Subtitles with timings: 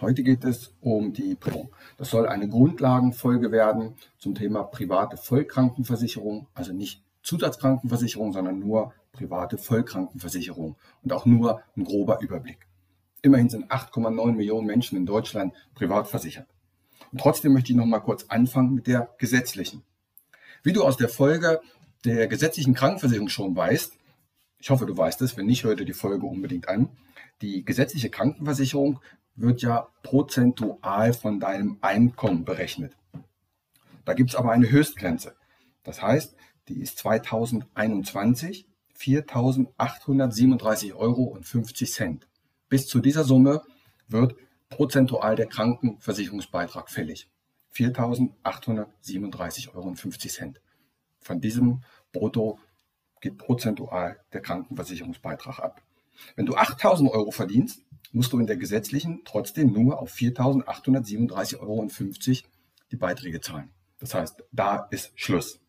[0.00, 1.70] Heute geht es um die Prüfung.
[1.98, 9.58] Das soll eine Grundlagenfolge werden zum Thema private Vollkrankenversicherung, also nicht Zusatzkrankenversicherung, sondern nur private
[9.58, 12.66] Vollkrankenversicherung und auch nur ein grober Überblick.
[13.20, 16.46] Immerhin sind 8,9 Millionen Menschen in Deutschland privat versichert.
[17.12, 19.82] Und trotzdem möchte ich noch mal kurz anfangen mit der gesetzlichen.
[20.62, 21.60] Wie du aus der Folge
[22.06, 23.92] der gesetzlichen Krankenversicherung schon weißt,
[24.60, 26.90] ich hoffe, du weißt es, wenn nicht, hör dir die Folge unbedingt an.
[27.42, 29.00] Die gesetzliche Krankenversicherung
[29.40, 32.94] wird ja prozentual von deinem Einkommen berechnet.
[34.04, 35.34] Da gibt es aber eine Höchstgrenze.
[35.82, 36.36] Das heißt,
[36.68, 38.68] die ist 2021
[38.98, 41.38] 4.837,50 Euro.
[42.68, 43.62] Bis zu dieser Summe
[44.08, 44.36] wird
[44.68, 47.30] prozentual der Krankenversicherungsbeitrag fällig.
[47.74, 49.94] 4.837,50 Euro.
[51.20, 52.58] Von diesem Brutto
[53.20, 55.80] geht prozentual der Krankenversicherungsbeitrag ab.
[56.36, 61.88] Wenn du 8.000 Euro verdienst, musst du in der gesetzlichen trotzdem nur auf 4.837,50 Euro
[62.90, 63.70] die Beiträge zahlen.
[63.98, 65.60] Das heißt, da ist Schluss.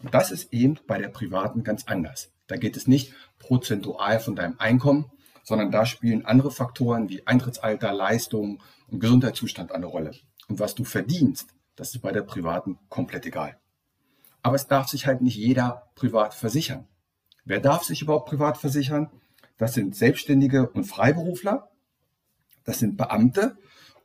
[0.00, 2.32] Und das ist eben bei der privaten ganz anders.
[2.46, 5.10] Da geht es nicht prozentual von deinem Einkommen,
[5.44, 10.12] sondern da spielen andere Faktoren wie Eintrittsalter, Leistung und Gesundheitszustand eine Rolle.
[10.48, 13.58] Und was du verdienst, das ist bei der privaten komplett egal.
[14.42, 16.86] Aber es darf sich halt nicht jeder privat versichern.
[17.44, 19.10] Wer darf sich überhaupt privat versichern?
[19.58, 21.70] Das sind Selbstständige und Freiberufler,
[22.64, 23.58] das sind Beamte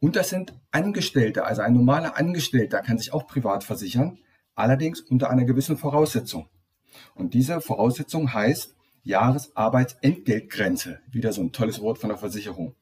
[0.00, 1.44] und das sind Angestellte.
[1.44, 4.18] Also ein normaler Angestellter kann sich auch privat versichern,
[4.54, 6.48] allerdings unter einer gewissen Voraussetzung.
[7.14, 11.00] Und diese Voraussetzung heißt Jahresarbeitsentgeltgrenze.
[11.10, 12.74] Wieder so ein tolles Wort von der Versicherung.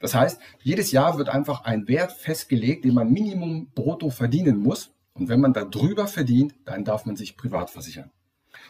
[0.00, 4.94] Das heißt, jedes Jahr wird einfach ein Wert festgelegt, den man Minimum brutto verdienen muss.
[5.14, 8.10] Und wenn man da drüber verdient, dann darf man sich privat versichern.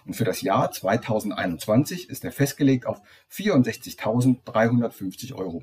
[0.05, 5.63] Und für das Jahr 2021 ist er festgelegt auf 64.350 Euro.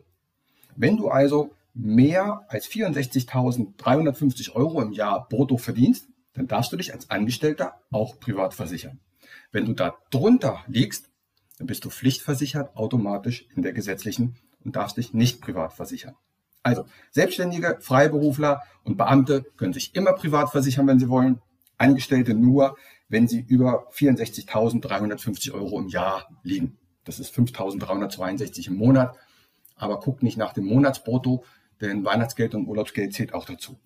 [0.75, 6.93] Wenn du also mehr als 64.350 Euro im Jahr brutto verdienst, dann darfst du dich
[6.93, 8.99] als Angestellter auch privat versichern.
[9.51, 11.09] Wenn du da drunter liegst,
[11.57, 16.15] dann bist du pflichtversichert automatisch in der gesetzlichen und darfst dich nicht privat versichern.
[16.63, 21.41] Also Selbstständige, Freiberufler und Beamte können sich immer privat versichern, wenn sie wollen.
[21.77, 22.75] Angestellte nur,
[23.09, 26.77] wenn sie über 64.350 Euro im Jahr liegen.
[27.03, 29.17] Das ist 5.362 im Monat.
[29.75, 31.43] Aber guckt nicht nach dem Monatsbrutto,
[31.81, 33.79] denn Weihnachtsgeld und Urlaubsgeld zählt auch dazu.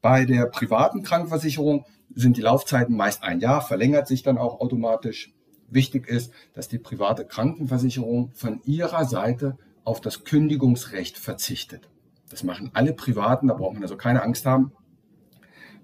[0.00, 1.84] Bei der privaten Krankenversicherung
[2.14, 5.32] sind die Laufzeiten meist ein Jahr, verlängert sich dann auch automatisch.
[5.68, 11.88] Wichtig ist, dass die private Krankenversicherung von ihrer Seite auf das Kündigungsrecht verzichtet.
[12.30, 14.72] Das machen alle Privaten, da braucht man also keine Angst haben.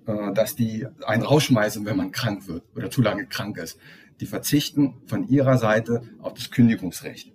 [0.06, 3.78] Äh, dass die einen rausschmeißen, wenn man krank wird oder zu lange krank ist.
[4.20, 7.32] Die verzichten von ihrer Seite auf das Kündigungsrecht.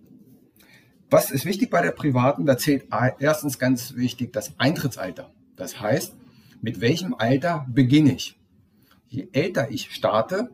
[1.10, 2.46] Was ist wichtig bei der privaten?
[2.46, 2.86] Da zählt
[3.20, 5.34] erstens ganz wichtig das Eintrittsalter.
[5.58, 6.16] Das heißt,
[6.62, 8.40] mit welchem Alter beginne ich?
[9.08, 10.50] Je älter ich starte,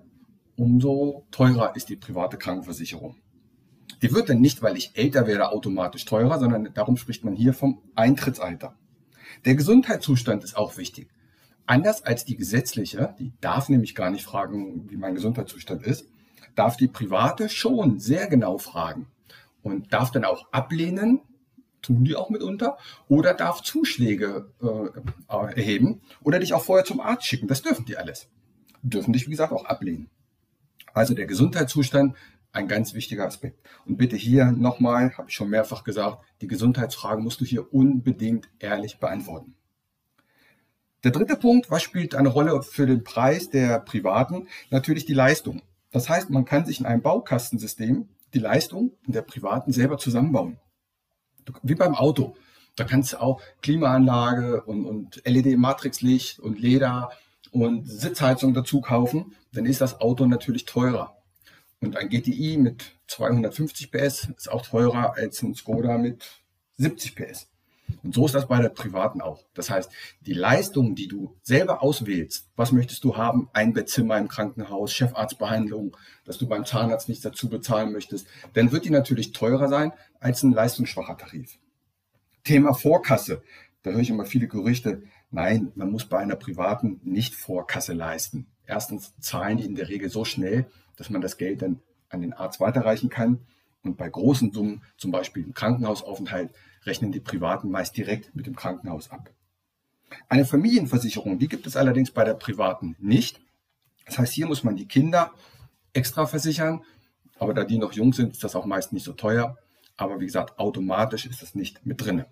[0.55, 3.17] umso teurer ist die private Krankenversicherung.
[4.01, 7.53] Die wird dann nicht, weil ich älter werde, automatisch teurer, sondern darum spricht man hier
[7.53, 8.75] vom Eintrittsalter.
[9.45, 11.09] Der Gesundheitszustand ist auch wichtig.
[11.67, 16.07] Anders als die gesetzliche, die darf nämlich gar nicht fragen, wie mein Gesundheitszustand ist,
[16.55, 19.07] darf die private schon sehr genau fragen
[19.63, 21.19] und darf dann auch ablehnen,
[21.81, 22.77] tun die auch mitunter,
[23.09, 27.47] oder darf Zuschläge äh, erheben oder dich auch vorher zum Arzt schicken.
[27.47, 28.29] Das dürfen die alles.
[28.81, 30.09] Dürfen dich, wie gesagt, auch ablehnen.
[30.93, 32.15] Also der Gesundheitszustand,
[32.53, 33.59] ein ganz wichtiger Aspekt.
[33.85, 38.49] Und bitte hier nochmal, habe ich schon mehrfach gesagt, die Gesundheitsfragen musst du hier unbedingt
[38.59, 39.56] ehrlich beantworten.
[41.07, 44.49] Der dritte Punkt, was spielt eine Rolle für den Preis der Privaten?
[44.71, 45.61] Natürlich die Leistung.
[45.89, 50.59] Das heißt, man kann sich in einem Baukastensystem die Leistung der Privaten selber zusammenbauen.
[51.63, 52.35] Wie beim Auto.
[52.75, 57.09] Da kannst du auch Klimaanlage und, und LED-Matrixlicht und Leder
[57.51, 59.33] und Sitzheizung dazu kaufen.
[59.53, 61.15] Dann ist das Auto natürlich teurer.
[61.79, 66.41] Und ein GTI mit 250 PS ist auch teurer als ein Skoda mit
[66.75, 67.47] 70 PS.
[68.03, 69.43] Und so ist das bei der privaten auch.
[69.53, 69.91] Das heißt,
[70.21, 73.49] die Leistungen, die du selber auswählst, was möchtest du haben?
[73.53, 75.95] Ein Bettzimmer im Krankenhaus, Chefarztbehandlung,
[76.25, 80.43] dass du beim Zahnarzt nichts dazu bezahlen möchtest, dann wird die natürlich teurer sein als
[80.43, 81.57] ein leistungsschwacher Tarif.
[82.43, 83.41] Thema Vorkasse.
[83.83, 85.03] Da höre ich immer viele Gerüchte.
[85.31, 88.47] Nein, man muss bei einer privaten nicht Vorkasse leisten.
[88.65, 90.67] Erstens zahlen die in der Regel so schnell,
[90.97, 93.39] dass man das Geld dann an den Arzt weiterreichen kann.
[93.83, 96.51] Und bei großen Summen, zum Beispiel im Krankenhausaufenthalt,
[96.87, 99.29] rechnen die Privaten meist direkt mit dem Krankenhaus ab.
[100.29, 103.39] Eine Familienversicherung, die gibt es allerdings bei der Privaten nicht.
[104.05, 105.31] Das heißt, hier muss man die Kinder
[105.93, 106.83] extra versichern,
[107.39, 109.57] aber da die noch jung sind, ist das auch meist nicht so teuer.
[109.97, 112.25] Aber wie gesagt, automatisch ist das nicht mit drin.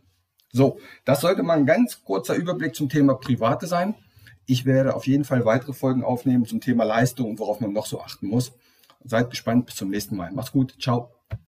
[0.52, 3.96] So, das sollte mal ein ganz kurzer Überblick zum Thema Private sein.
[4.46, 7.88] Ich werde auf jeden Fall weitere Folgen aufnehmen zum Thema Leistung und worauf man noch
[7.88, 8.54] so achten muss.
[9.04, 10.32] Seid gespannt, bis zum nächsten Mal.
[10.32, 11.15] Macht's gut, ciao.